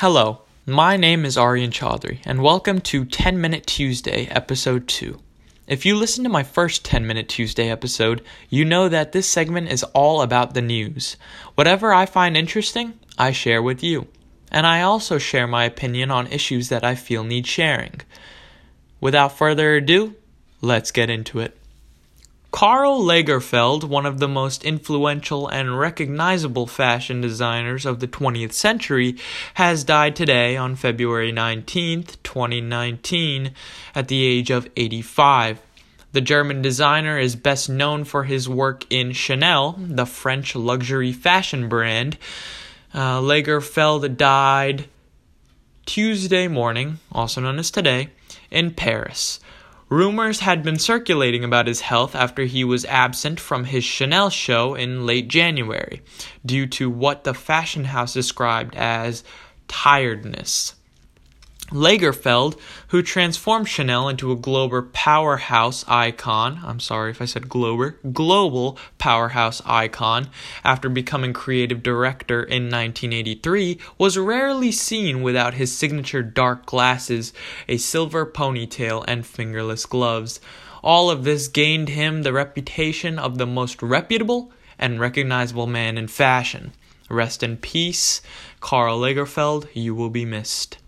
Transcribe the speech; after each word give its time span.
Hello, 0.00 0.42
my 0.66 0.98
name 0.98 1.24
is 1.24 1.38
Aryan 1.38 1.70
Chaudhry, 1.70 2.18
and 2.26 2.42
welcome 2.42 2.82
to 2.82 3.06
10 3.06 3.40
Minute 3.40 3.66
Tuesday, 3.66 4.26
Episode 4.26 4.88
2. 4.88 5.18
If 5.66 5.86
you 5.86 5.96
listen 5.96 6.22
to 6.24 6.28
my 6.28 6.42
first 6.42 6.84
10 6.84 7.06
Minute 7.06 7.30
Tuesday 7.30 7.70
episode, 7.70 8.22
you 8.50 8.66
know 8.66 8.90
that 8.90 9.12
this 9.12 9.26
segment 9.26 9.70
is 9.72 9.84
all 9.94 10.20
about 10.20 10.52
the 10.52 10.60
news. 10.60 11.16
Whatever 11.54 11.94
I 11.94 12.04
find 12.04 12.36
interesting, 12.36 12.92
I 13.16 13.32
share 13.32 13.62
with 13.62 13.82
you. 13.82 14.06
And 14.52 14.66
I 14.66 14.82
also 14.82 15.16
share 15.16 15.46
my 15.46 15.64
opinion 15.64 16.10
on 16.10 16.26
issues 16.26 16.68
that 16.68 16.84
I 16.84 16.94
feel 16.94 17.24
need 17.24 17.46
sharing. 17.46 18.02
Without 19.00 19.32
further 19.38 19.76
ado, 19.76 20.14
let's 20.60 20.90
get 20.90 21.08
into 21.08 21.40
it. 21.40 21.56
Karl 22.56 23.02
Lagerfeld, 23.02 23.84
one 23.84 24.06
of 24.06 24.18
the 24.18 24.26
most 24.26 24.64
influential 24.64 25.46
and 25.46 25.78
recognizable 25.78 26.66
fashion 26.66 27.20
designers 27.20 27.84
of 27.84 28.00
the 28.00 28.08
20th 28.08 28.54
century, 28.54 29.16
has 29.52 29.84
died 29.84 30.16
today 30.16 30.56
on 30.56 30.74
February 30.74 31.32
19, 31.32 32.04
2019, 32.22 33.50
at 33.94 34.08
the 34.08 34.24
age 34.24 34.48
of 34.48 34.70
85. 34.74 35.60
The 36.12 36.22
German 36.22 36.62
designer 36.62 37.18
is 37.18 37.36
best 37.36 37.68
known 37.68 38.04
for 38.04 38.24
his 38.24 38.48
work 38.48 38.86
in 38.88 39.12
Chanel, 39.12 39.72
the 39.78 40.06
French 40.06 40.56
luxury 40.56 41.12
fashion 41.12 41.68
brand. 41.68 42.16
Uh, 42.94 43.20
Lagerfeld 43.20 44.16
died 44.16 44.88
Tuesday 45.84 46.48
morning, 46.48 47.00
also 47.12 47.42
known 47.42 47.58
as 47.58 47.70
today, 47.70 48.08
in 48.50 48.70
Paris. 48.70 49.40
Rumors 49.88 50.40
had 50.40 50.62
been 50.62 50.78
circulating 50.78 51.44
about 51.44 51.66
his 51.66 51.80
health 51.80 52.14
after 52.14 52.44
he 52.44 52.64
was 52.64 52.84
absent 52.86 53.38
from 53.38 53.64
his 53.64 53.84
Chanel 53.84 54.30
show 54.30 54.74
in 54.74 55.06
late 55.06 55.28
January 55.28 56.02
due 56.44 56.66
to 56.68 56.88
what 56.88 57.24
the 57.24 57.34
fashion 57.34 57.84
house 57.84 58.12
described 58.14 58.74
as 58.74 59.22
tiredness. 59.68 60.75
Lagerfeld, 61.72 62.56
who 62.88 63.02
transformed 63.02 63.68
Chanel 63.68 64.08
into 64.08 64.30
a 64.30 64.36
global 64.36 64.82
powerhouse 64.92 65.84
icon, 65.88 66.60
I'm 66.64 66.78
sorry 66.78 67.10
if 67.10 67.20
I 67.20 67.24
said 67.24 67.48
global, 67.48 67.90
global 68.12 68.78
powerhouse 68.98 69.60
icon 69.66 70.28
after 70.62 70.88
becoming 70.88 71.32
creative 71.32 71.82
director 71.82 72.40
in 72.40 72.70
1983, 72.70 73.78
was 73.98 74.16
rarely 74.16 74.70
seen 74.70 75.22
without 75.22 75.54
his 75.54 75.76
signature 75.76 76.22
dark 76.22 76.66
glasses, 76.66 77.32
a 77.66 77.78
silver 77.78 78.24
ponytail, 78.24 79.04
and 79.08 79.26
fingerless 79.26 79.86
gloves. 79.86 80.38
All 80.84 81.10
of 81.10 81.24
this 81.24 81.48
gained 81.48 81.88
him 81.88 82.22
the 82.22 82.32
reputation 82.32 83.18
of 83.18 83.38
the 83.38 83.46
most 83.46 83.82
reputable 83.82 84.52
and 84.78 85.00
recognizable 85.00 85.66
man 85.66 85.98
in 85.98 86.06
fashion. 86.06 86.74
Rest 87.08 87.42
in 87.42 87.56
peace, 87.56 88.20
Karl 88.60 89.00
Lagerfeld, 89.00 89.66
you 89.74 89.96
will 89.96 90.10
be 90.10 90.24
missed. 90.24 90.78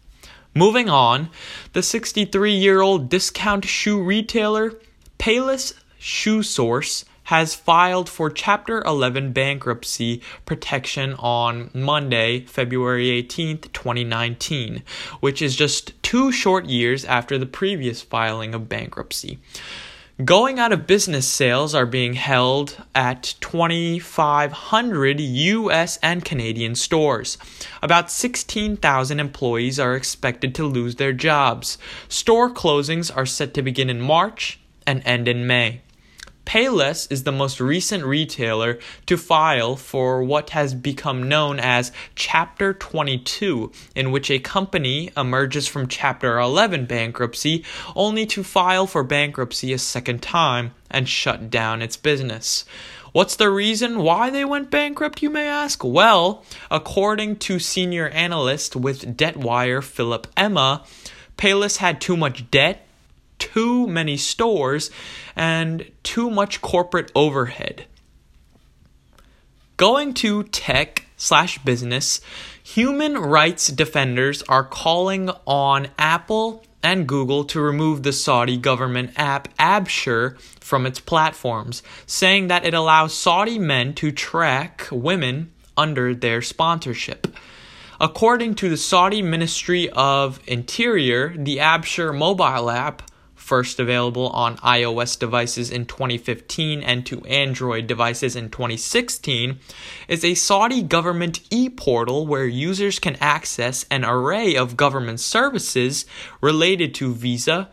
Moving 0.58 0.88
on, 0.88 1.30
the 1.72 1.84
63 1.84 2.50
year 2.50 2.80
old 2.80 3.08
discount 3.08 3.64
shoe 3.64 4.02
retailer 4.02 4.74
Payless 5.16 5.72
Shoe 6.00 6.42
Source 6.42 7.04
has 7.24 7.54
filed 7.54 8.08
for 8.08 8.28
Chapter 8.28 8.82
11 8.82 9.32
bankruptcy 9.32 10.20
protection 10.46 11.14
on 11.20 11.70
Monday, 11.72 12.40
February 12.40 13.08
18, 13.10 13.58
2019, 13.58 14.82
which 15.20 15.40
is 15.40 15.54
just 15.54 15.92
two 16.02 16.32
short 16.32 16.64
years 16.66 17.04
after 17.04 17.38
the 17.38 17.46
previous 17.46 18.02
filing 18.02 18.52
of 18.52 18.68
bankruptcy. 18.68 19.38
Going 20.24 20.58
out 20.58 20.72
of 20.72 20.88
business 20.88 21.28
sales 21.28 21.76
are 21.76 21.86
being 21.86 22.14
held 22.14 22.76
at 22.92 23.36
2,500 23.40 25.20
US 25.20 25.96
and 26.02 26.24
Canadian 26.24 26.74
stores. 26.74 27.38
About 27.84 28.10
16,000 28.10 29.20
employees 29.20 29.78
are 29.78 29.94
expected 29.94 30.56
to 30.56 30.64
lose 30.64 30.96
their 30.96 31.12
jobs. 31.12 31.78
Store 32.08 32.50
closings 32.50 33.16
are 33.16 33.26
set 33.26 33.54
to 33.54 33.62
begin 33.62 33.88
in 33.88 34.00
March 34.00 34.58
and 34.88 35.06
end 35.06 35.28
in 35.28 35.46
May. 35.46 35.82
Payless 36.48 37.12
is 37.12 37.24
the 37.24 37.30
most 37.30 37.60
recent 37.60 38.06
retailer 38.06 38.78
to 39.04 39.18
file 39.18 39.76
for 39.76 40.22
what 40.22 40.48
has 40.50 40.72
become 40.72 41.28
known 41.28 41.60
as 41.60 41.92
Chapter 42.14 42.72
22, 42.72 43.70
in 43.94 44.10
which 44.10 44.30
a 44.30 44.38
company 44.38 45.10
emerges 45.14 45.68
from 45.68 45.88
Chapter 45.88 46.38
11 46.38 46.86
bankruptcy 46.86 47.66
only 47.94 48.24
to 48.24 48.42
file 48.42 48.86
for 48.86 49.04
bankruptcy 49.04 49.74
a 49.74 49.78
second 49.78 50.22
time 50.22 50.72
and 50.90 51.06
shut 51.06 51.50
down 51.50 51.82
its 51.82 51.98
business. 51.98 52.64
What's 53.12 53.36
the 53.36 53.50
reason 53.50 53.98
why 53.98 54.30
they 54.30 54.46
went 54.46 54.70
bankrupt, 54.70 55.20
you 55.20 55.28
may 55.28 55.46
ask? 55.46 55.84
Well, 55.84 56.46
according 56.70 57.36
to 57.40 57.58
senior 57.58 58.08
analyst 58.08 58.74
with 58.74 59.18
Debtwire 59.18 59.84
Philip 59.84 60.26
Emma, 60.34 60.82
Payless 61.36 61.76
had 61.76 62.00
too 62.00 62.16
much 62.16 62.50
debt 62.50 62.87
too 63.38 63.86
many 63.86 64.16
stores 64.16 64.90
and 65.36 65.90
too 66.02 66.30
much 66.30 66.60
corporate 66.60 67.12
overhead. 67.14 67.86
Going 69.76 70.14
to 70.14 70.42
tech 70.44 71.06
slash 71.16 71.58
business, 71.58 72.20
human 72.62 73.16
rights 73.16 73.68
defenders 73.68 74.42
are 74.48 74.64
calling 74.64 75.30
on 75.46 75.88
Apple 75.98 76.64
and 76.82 77.06
Google 77.06 77.44
to 77.44 77.60
remove 77.60 78.02
the 78.02 78.12
Saudi 78.12 78.56
government 78.56 79.12
app 79.16 79.54
Absher 79.58 80.40
from 80.60 80.86
its 80.86 81.00
platforms, 81.00 81.82
saying 82.06 82.48
that 82.48 82.64
it 82.64 82.74
allows 82.74 83.14
Saudi 83.14 83.58
men 83.58 83.94
to 83.94 84.12
track 84.12 84.86
women 84.90 85.52
under 85.76 86.14
their 86.14 86.42
sponsorship. 86.42 87.26
According 88.00 88.54
to 88.56 88.68
the 88.68 88.76
Saudi 88.76 89.22
Ministry 89.22 89.90
of 89.90 90.40
Interior, 90.46 91.34
the 91.36 91.56
Absher 91.56 92.16
mobile 92.16 92.70
app 92.70 93.02
first 93.48 93.80
available 93.80 94.28
on 94.28 94.58
iOS 94.58 95.18
devices 95.18 95.70
in 95.70 95.86
2015 95.86 96.82
and 96.82 97.06
to 97.06 97.24
Android 97.24 97.86
devices 97.86 98.36
in 98.36 98.50
2016, 98.50 99.58
is 100.06 100.22
a 100.22 100.34
Saudi 100.34 100.82
government 100.82 101.40
e 101.50 101.70
portal 101.70 102.26
where 102.26 102.46
users 102.46 102.98
can 102.98 103.16
access 103.22 103.86
an 103.90 104.04
array 104.04 104.54
of 104.54 104.76
government 104.76 105.18
services 105.18 106.04
related 106.42 106.94
to 106.94 107.14
visa, 107.14 107.70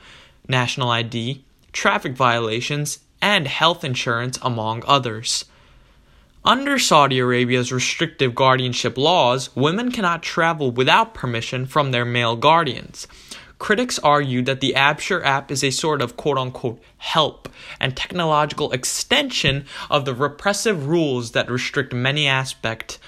national 0.48 0.90
ID, 0.90 1.44
traffic 1.74 2.14
violations, 2.14 3.00
and 3.22 3.46
health 3.46 3.84
insurance, 3.84 4.40
among 4.42 4.82
others. 4.88 5.44
Under 6.46 6.80
Saudi 6.80 7.20
Arabia's 7.20 7.74
restrictive 7.74 8.34
guardianship 8.34 8.98
laws, 8.98 9.54
women 9.56 9.92
cannot 9.92 10.24
travel 10.24 10.72
without 10.72 11.14
permission 11.14 11.66
from 11.66 11.92
their 11.92 12.06
male 12.06 12.36
guardians. 12.36 13.08
Critics 13.58 13.98
argue 14.00 14.42
that 14.44 14.60
the 14.60 14.74
Absher 14.76 15.24
app 15.24 15.50
is 15.50 15.64
a 15.64 15.72
sort 15.72 16.02
of 16.02 16.18
quote 16.18 16.38
unquote 16.38 16.82
help 16.98 17.48
and 17.80 17.96
technological 17.96 18.72
extension 18.72 19.66
of 19.90 20.06
the 20.06 20.14
repressive 20.14 20.88
rules 20.88 21.32
that 21.32 21.50
restrict 21.50 21.94
many 21.94 22.28
aspect, 22.28 23.00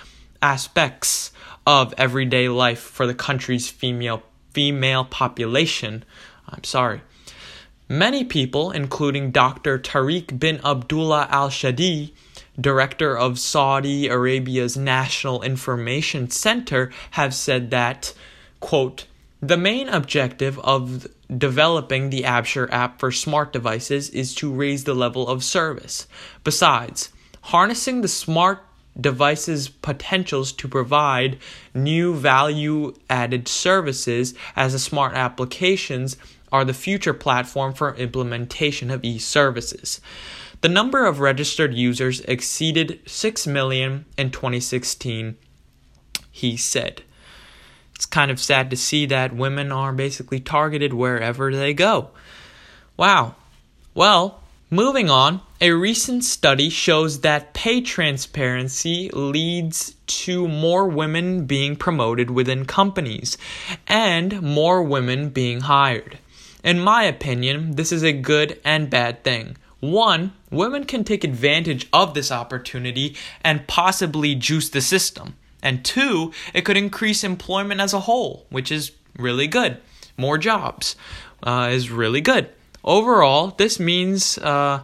aspects 0.41 1.31
of 1.65 1.93
everyday 1.97 2.47
life 2.47 2.79
for 2.79 3.05
the 3.05 3.13
country's 3.13 3.69
female 3.69 4.23
female 4.53 5.05
population. 5.05 6.03
I'm 6.47 6.63
sorry. 6.63 7.01
Many 7.89 8.23
people, 8.23 8.71
including 8.71 9.31
Dr. 9.31 9.77
Tariq 9.77 10.39
bin 10.39 10.59
Abdullah 10.65 11.27
Al 11.29 11.49
Shadi, 11.49 12.11
director 12.59 13.17
of 13.17 13.37
Saudi 13.39 14.07
Arabia's 14.07 14.75
National 14.75 15.41
Information 15.41 16.29
Center, 16.29 16.91
have 17.11 17.33
said 17.33 17.69
that, 17.71 18.13
quote, 18.59 19.05
the 19.41 19.57
main 19.57 19.87
objective 19.87 20.57
of 20.59 21.07
developing 21.35 22.09
the 22.09 22.23
Absher 22.23 22.67
app 22.71 22.99
for 22.99 23.11
smart 23.11 23.53
devices 23.53 24.09
is 24.09 24.33
to 24.35 24.51
raise 24.51 24.83
the 24.83 24.95
level 24.95 25.27
of 25.27 25.43
service. 25.43 26.07
Besides, 26.43 27.09
harnessing 27.41 28.01
the 28.01 28.07
smart 28.07 28.63
devices' 28.99 29.69
potentials 29.69 30.51
to 30.51 30.67
provide 30.67 31.37
new 31.73 32.15
value 32.15 32.95
added 33.09 33.47
services 33.47 34.33
as 34.55 34.73
the 34.73 34.79
smart 34.79 35.13
applications 35.13 36.17
are 36.51 36.65
the 36.65 36.73
future 36.73 37.13
platform 37.13 37.73
for 37.73 37.93
implementation 37.95 38.89
of 38.89 39.03
e 39.03 39.19
services. 39.19 40.01
The 40.61 40.69
number 40.69 41.05
of 41.05 41.19
registered 41.19 41.75
users 41.75 42.21
exceeded 42.21 43.01
6 43.05 43.45
million 43.45 44.05
in 44.17 44.31
2016, 44.31 45.37
he 46.31 46.57
said 46.57 47.03
it's 47.97 48.05
kind 48.05 48.29
of 48.29 48.39
sad 48.39 48.69
to 48.69 48.77
see 48.77 49.07
that 49.07 49.35
women 49.35 49.71
are 49.71 49.91
basically 49.91 50.39
targeted 50.39 50.93
wherever 50.93 51.51
they 51.51 51.73
go. 51.73 52.11
Wow. 52.95 53.33
Well, 53.95 54.39
moving 54.69 55.09
on, 55.09 55.41
a 55.59 55.71
recent 55.71 56.23
study 56.23 56.69
shows 56.69 57.21
that 57.21 57.55
pay 57.55 57.81
transparency 57.81 59.09
leads 59.13 59.95
to 60.05 60.47
more 60.47 60.87
women 60.87 61.47
being 61.47 61.75
promoted 61.75 62.29
within 62.29 62.65
companies 62.65 63.35
and 63.87 64.43
more 64.43 64.83
women 64.83 65.29
being 65.29 65.61
hired. 65.61 66.19
In 66.63 66.79
my 66.79 67.01
opinion, 67.01 67.77
this 67.77 67.91
is 67.91 68.03
a 68.03 68.13
good 68.13 68.61
and 68.63 68.91
bad 68.91 69.23
thing. 69.23 69.57
One, 69.79 70.33
women 70.51 70.83
can 70.83 71.03
take 71.03 71.23
advantage 71.23 71.87
of 71.91 72.13
this 72.13 72.31
opportunity 72.31 73.15
and 73.43 73.67
possibly 73.67 74.35
juice 74.35 74.69
the 74.69 74.81
system. 74.81 75.35
And 75.67 75.83
two, 75.83 76.31
it 76.53 76.63
could 76.63 76.77
increase 76.77 77.25
employment 77.25 77.81
as 77.81 77.93
a 77.93 77.99
whole, 77.99 78.45
which 78.49 78.71
is 78.71 78.93
really 79.17 79.47
good. 79.47 79.77
More 80.15 80.37
jobs 80.37 80.95
uh, 81.43 81.67
is 81.71 81.91
really 81.91 82.21
good. 82.21 82.47
Overall, 82.85 83.53
this 83.57 83.77
means 83.77 84.37
uh, 84.37 84.83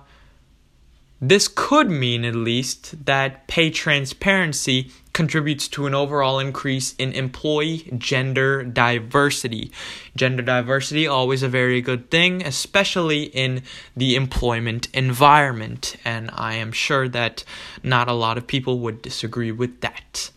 this 1.21 1.47
could 1.47 1.89
mean, 1.89 2.25
at 2.25 2.35
least, 2.35 3.06
that 3.06 3.47
pay 3.47 3.69
transparency 3.69 4.91
contributes 5.13 5.69
to 5.69 5.85
an 5.88 5.95
overall 5.95 6.38
increase 6.38 6.95
in 6.95 7.13
employee 7.13 7.89
gender 7.97 8.62
diversity. 8.65 9.71
Gender 10.18 10.44
diversity 10.44 11.07
always 11.07 11.44
a 11.44 11.47
very 11.47 11.80
good 11.80 12.12
thing, 12.12 12.45
especially 12.45 13.24
in 13.24 13.62
the 13.95 14.18
employment 14.18 14.89
environment, 14.94 15.95
and 16.03 16.30
I 16.33 16.56
am 16.56 16.74
sure 16.74 17.07
that 17.07 17.45
not 17.83 18.09
a 18.09 18.13
lot 18.13 18.38
of 18.38 18.45
people 18.45 18.80
would 18.80 19.01
disagree 19.01 19.53
with 19.53 19.80
that. 19.80 20.30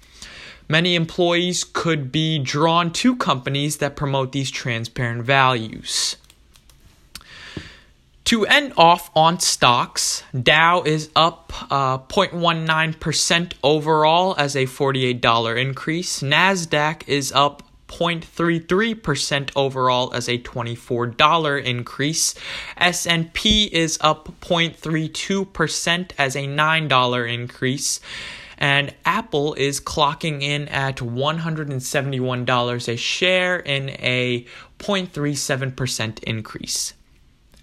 Many 0.68 0.96
employees 0.96 1.64
could 1.64 2.10
be 2.10 2.38
drawn 2.38 2.92
to 2.94 3.16
companies 3.16 3.76
that 3.78 3.94
promote 3.94 4.32
these 4.32 4.50
transparent 4.50 5.22
values. 5.22 6.16
To 8.26 8.44
end 8.44 8.72
off 8.76 9.08
on 9.14 9.38
stocks, 9.38 10.24
Dow 10.34 10.82
is 10.82 11.10
up 11.14 11.52
uh, 11.70 11.98
0.19% 11.98 13.52
overall 13.62 14.34
as 14.36 14.56
a 14.56 14.64
$48 14.64 15.56
increase. 15.56 16.22
Nasdaq 16.22 17.06
is 17.06 17.30
up 17.30 17.62
0.33% 17.86 19.50
overall 19.54 20.12
as 20.12 20.28
a 20.28 20.38
$24 20.38 21.64
increase. 21.64 22.34
S&P 22.76 23.64
is 23.72 23.96
up 24.00 24.28
0.32% 24.40 26.10
as 26.18 26.34
a 26.34 26.46
$9 26.46 27.32
increase. 27.32 28.00
And 28.58 28.94
Apple 29.04 29.54
is 29.54 29.80
clocking 29.80 30.42
in 30.42 30.68
at 30.68 30.96
$171 30.96 32.88
a 32.88 32.96
share 32.96 33.58
in 33.58 33.90
a 33.90 34.46
0.37% 34.78 36.22
increase. 36.24 36.94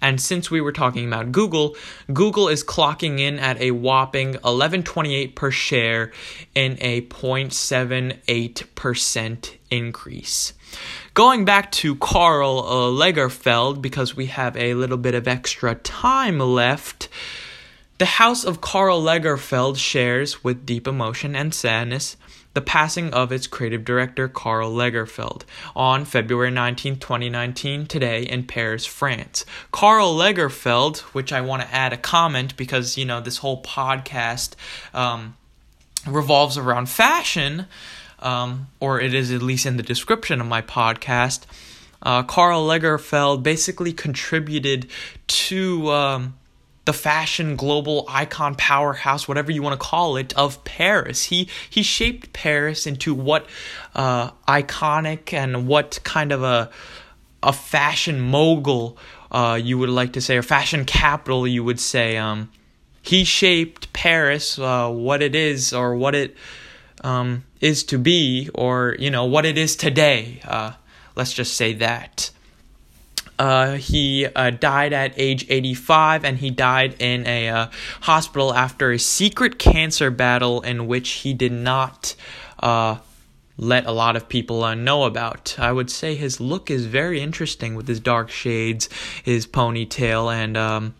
And 0.04 0.20
since 0.20 0.50
we 0.50 0.60
were 0.60 0.72
talking 0.72 1.06
about 1.06 1.32
Google, 1.32 1.76
Google 2.12 2.48
is 2.48 2.62
clocking 2.62 3.20
in 3.20 3.38
at 3.38 3.58
a 3.58 3.70
whopping 3.70 4.34
11.28 4.34 5.34
per 5.34 5.50
share 5.50 6.12
in 6.54 6.76
a 6.82 7.00
0.78% 7.00 9.56
increase. 9.70 10.52
Going 11.14 11.46
back 11.46 11.72
to 11.72 11.96
Karl 11.96 12.58
uh, 12.58 12.90
Lagerfeld 12.90 13.80
because 13.80 14.14
we 14.14 14.26
have 14.26 14.54
a 14.58 14.74
little 14.74 14.98
bit 14.98 15.14
of 15.14 15.26
extra 15.26 15.74
time 15.76 16.38
left. 16.38 17.08
The 17.98 18.06
house 18.06 18.42
of 18.44 18.60
Karl 18.60 19.00
Lagerfeld 19.00 19.76
shares 19.76 20.42
with 20.42 20.66
deep 20.66 20.88
emotion 20.88 21.36
and 21.36 21.54
sadness 21.54 22.16
the 22.52 22.60
passing 22.60 23.14
of 23.14 23.30
its 23.30 23.46
creative 23.46 23.84
director 23.84 24.26
Karl 24.26 24.72
Lagerfeld 24.72 25.42
on 25.76 26.04
February 26.04 26.50
19, 26.50 26.98
2019, 26.98 27.86
today 27.86 28.22
in 28.22 28.44
Paris, 28.44 28.84
France. 28.84 29.44
Karl 29.70 30.12
Lagerfeld, 30.12 30.98
which 31.12 31.32
I 31.32 31.40
want 31.40 31.62
to 31.62 31.72
add 31.72 31.92
a 31.92 31.96
comment 31.96 32.56
because, 32.56 32.98
you 32.98 33.04
know, 33.04 33.20
this 33.20 33.38
whole 33.38 33.62
podcast 33.62 34.54
um, 34.92 35.36
revolves 36.04 36.58
around 36.58 36.88
fashion, 36.88 37.66
um, 38.18 38.68
or 38.80 39.00
it 39.00 39.14
is 39.14 39.30
at 39.30 39.42
least 39.42 39.66
in 39.66 39.76
the 39.76 39.84
description 39.84 40.40
of 40.40 40.48
my 40.48 40.62
podcast. 40.62 41.44
Uh, 42.02 42.24
Karl 42.24 42.66
Lagerfeld 42.66 43.44
basically 43.44 43.92
contributed 43.92 44.88
to. 45.28 45.90
Um, 45.92 46.34
the 46.84 46.92
fashion 46.92 47.56
global 47.56 48.04
icon 48.08 48.54
powerhouse, 48.54 49.26
whatever 49.26 49.50
you 49.50 49.62
want 49.62 49.80
to 49.80 49.86
call 49.86 50.16
it, 50.16 50.32
of 50.34 50.62
Paris. 50.64 51.24
He 51.24 51.48
he 51.68 51.82
shaped 51.82 52.32
Paris 52.32 52.86
into 52.86 53.14
what 53.14 53.46
uh, 53.94 54.30
iconic 54.46 55.32
and 55.32 55.66
what 55.66 56.00
kind 56.04 56.32
of 56.32 56.42
a 56.42 56.70
a 57.42 57.52
fashion 57.52 58.20
mogul 58.20 58.96
uh, 59.30 59.58
you 59.62 59.78
would 59.78 59.90
like 59.90 60.12
to 60.14 60.20
say, 60.20 60.36
or 60.36 60.42
fashion 60.42 60.84
capital 60.84 61.46
you 61.46 61.64
would 61.64 61.80
say. 61.80 62.16
Um, 62.16 62.50
he 63.02 63.24
shaped 63.24 63.92
Paris, 63.92 64.58
uh, 64.58 64.88
what 64.90 65.22
it 65.22 65.34
is, 65.34 65.74
or 65.74 65.94
what 65.94 66.14
it 66.14 66.36
um, 67.02 67.44
is 67.60 67.84
to 67.84 67.98
be, 67.98 68.48
or 68.54 68.96
you 68.98 69.10
know 69.10 69.26
what 69.26 69.44
it 69.44 69.58
is 69.58 69.76
today. 69.76 70.40
Uh, 70.44 70.72
let's 71.16 71.32
just 71.32 71.56
say 71.56 71.74
that. 71.74 72.30
Uh, 73.38 73.72
he 73.74 74.26
uh, 74.26 74.50
died 74.50 74.92
at 74.92 75.12
age 75.16 75.46
85 75.48 76.24
and 76.24 76.38
he 76.38 76.50
died 76.50 76.96
in 77.00 77.26
a 77.26 77.48
uh, 77.48 77.66
hospital 78.02 78.54
after 78.54 78.92
a 78.92 78.98
secret 78.98 79.58
cancer 79.58 80.10
battle 80.10 80.60
in 80.60 80.86
which 80.86 81.10
he 81.10 81.34
did 81.34 81.52
not 81.52 82.14
uh, 82.60 82.98
let 83.56 83.86
a 83.86 83.92
lot 83.92 84.16
of 84.16 84.28
people 84.28 84.62
uh, 84.62 84.74
know 84.74 85.04
about. 85.04 85.56
I 85.58 85.72
would 85.72 85.90
say 85.90 86.14
his 86.14 86.40
look 86.40 86.70
is 86.70 86.86
very 86.86 87.20
interesting 87.20 87.74
with 87.74 87.88
his 87.88 88.00
dark 88.00 88.30
shades, 88.30 88.88
his 89.22 89.46
ponytail, 89.46 90.32
and, 90.32 90.56
um, 90.56 90.94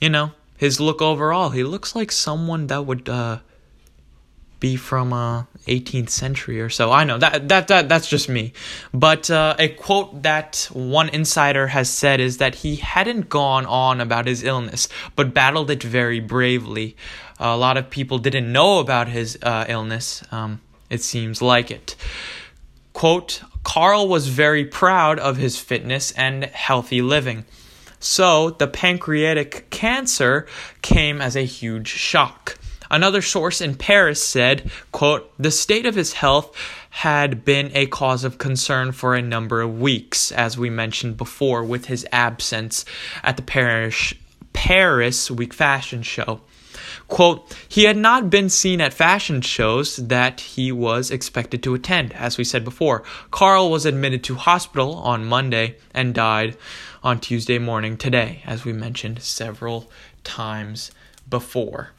you 0.00 0.08
know, 0.08 0.32
his 0.56 0.80
look 0.80 1.00
overall. 1.00 1.50
He 1.50 1.64
looks 1.64 1.94
like 1.94 2.12
someone 2.12 2.66
that 2.68 2.84
would 2.84 3.08
uh, 3.08 3.40
be 4.60 4.76
from 4.76 5.12
uh 5.12 5.44
18th 5.66 6.10
century 6.10 6.60
or 6.60 6.68
so. 6.68 6.90
I 6.90 7.04
know 7.04 7.18
that 7.18 7.48
that 7.48 7.68
that 7.68 7.88
that's 7.88 8.08
just 8.08 8.28
me. 8.28 8.52
But 8.92 9.30
uh, 9.30 9.54
a 9.58 9.68
quote 9.68 10.22
that 10.22 10.68
one 10.72 11.08
insider 11.10 11.68
has 11.68 11.90
said 11.90 12.20
is 12.20 12.38
that 12.38 12.56
he 12.56 12.76
hadn't 12.76 13.28
gone 13.28 13.66
on 13.66 14.00
about 14.00 14.26
his 14.26 14.42
illness, 14.42 14.88
but 15.16 15.34
battled 15.34 15.70
it 15.70 15.82
very 15.82 16.20
bravely. 16.20 16.96
a 17.38 17.56
lot 17.56 17.76
of 17.76 17.88
people 17.90 18.18
didn't 18.18 18.50
know 18.52 18.78
about 18.80 19.08
his 19.08 19.38
uh, 19.42 19.64
illness. 19.68 20.22
Um, 20.30 20.60
it 20.88 21.02
seems 21.02 21.40
like 21.40 21.70
it. 21.70 21.96
Quote: 22.92 23.42
Karl 23.62 24.08
was 24.08 24.28
very 24.28 24.64
proud 24.64 25.18
of 25.18 25.36
his 25.36 25.58
fitness 25.58 26.12
and 26.12 26.44
healthy 26.44 27.02
living. 27.02 27.44
So 28.00 28.50
the 28.50 28.66
pancreatic 28.66 29.68
cancer 29.70 30.46
came 30.80 31.20
as 31.20 31.36
a 31.36 31.44
huge 31.44 31.88
shock. 31.88 32.58
Another 32.90 33.22
source 33.22 33.60
in 33.60 33.76
Paris 33.76 34.24
said, 34.24 34.68
quote, 34.90 35.32
the 35.38 35.52
state 35.52 35.86
of 35.86 35.94
his 35.94 36.14
health 36.14 36.54
had 36.90 37.44
been 37.44 37.70
a 37.72 37.86
cause 37.86 38.24
of 38.24 38.38
concern 38.38 38.90
for 38.90 39.14
a 39.14 39.22
number 39.22 39.60
of 39.60 39.80
weeks, 39.80 40.32
as 40.32 40.58
we 40.58 40.70
mentioned 40.70 41.16
before, 41.16 41.62
with 41.62 41.86
his 41.86 42.04
absence 42.10 42.84
at 43.22 43.36
the 43.36 43.42
Paris, 43.42 44.12
Paris 44.52 45.30
Week 45.30 45.54
Fashion 45.54 46.02
Show. 46.02 46.40
Quote, 47.06 47.56
he 47.68 47.84
had 47.84 47.96
not 47.96 48.28
been 48.28 48.48
seen 48.48 48.80
at 48.80 48.92
fashion 48.92 49.40
shows 49.40 49.96
that 49.96 50.40
he 50.40 50.72
was 50.72 51.12
expected 51.12 51.62
to 51.62 51.74
attend, 51.74 52.12
as 52.14 52.38
we 52.38 52.44
said 52.44 52.64
before. 52.64 53.04
Karl 53.30 53.70
was 53.70 53.86
admitted 53.86 54.24
to 54.24 54.34
hospital 54.34 54.94
on 54.96 55.24
Monday 55.24 55.76
and 55.94 56.14
died 56.14 56.56
on 57.04 57.20
Tuesday 57.20 57.58
morning 57.58 57.96
today, 57.96 58.42
as 58.46 58.64
we 58.64 58.72
mentioned 58.72 59.22
several 59.22 59.90
times 60.24 60.90
before 61.28 61.90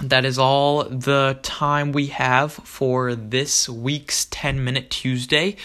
that 0.00 0.24
is 0.24 0.38
all 0.38 0.84
the 0.84 1.38
time 1.42 1.92
we 1.92 2.06
have 2.06 2.52
for 2.52 3.14
this 3.14 3.68
week's 3.68 4.24
10 4.26 4.64
Minute 4.64 4.90
Tuesday. 4.90 5.56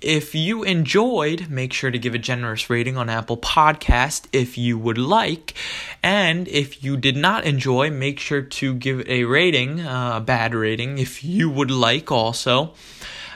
If 0.00 0.34
you 0.34 0.64
enjoyed, 0.64 1.48
make 1.48 1.72
sure 1.72 1.90
to 1.90 1.98
give 1.98 2.14
a 2.14 2.18
generous 2.18 2.68
rating 2.68 2.96
on 2.96 3.08
Apple 3.08 3.36
Podcast 3.36 4.26
if 4.32 4.58
you 4.58 4.78
would 4.78 4.98
like. 4.98 5.54
And 6.02 6.48
if 6.48 6.82
you 6.82 6.96
did 6.96 7.16
not 7.16 7.44
enjoy, 7.44 7.90
make 7.90 8.18
sure 8.18 8.42
to 8.42 8.74
give 8.74 9.08
a 9.08 9.24
rating, 9.24 9.80
uh, 9.80 10.16
a 10.16 10.20
bad 10.20 10.54
rating, 10.54 10.98
if 10.98 11.22
you 11.22 11.48
would 11.50 11.70
like 11.70 12.10
also. 12.10 12.74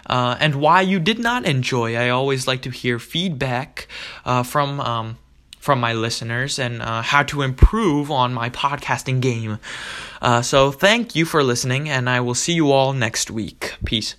Uh, 0.07 0.37
and 0.41 0.57
why 0.57 0.81
you 0.81 0.99
did 0.99 1.19
not 1.19 1.45
enjoy. 1.45 1.95
I 1.95 2.09
always 2.09 2.47
like 2.47 2.63
to 2.63 2.71
hear 2.71 2.99
feedback 2.99 3.87
uh, 4.25 4.43
from. 4.43 4.81
Um, 4.81 5.19
from 5.69 5.81
my 5.81 5.93
listeners 5.93 6.59
and 6.59 6.81
uh, 6.81 7.03
how 7.03 7.23
to 7.23 7.43
improve 7.43 8.11
on 8.11 8.33
my 8.33 8.49
podcasting 8.49 9.21
game. 9.21 9.59
Uh, 10.23 10.41
so, 10.41 10.73
thank 10.73 11.15
you 11.15 11.27
for 11.27 11.43
listening, 11.43 11.91
and 11.91 12.09
I 12.09 12.21
will 12.21 12.35
see 12.35 12.55
you 12.55 12.73
all 12.73 12.95
next 12.95 13.31
week. 13.31 13.75
Peace. 13.85 14.17